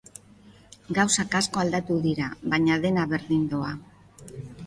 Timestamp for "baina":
2.53-2.79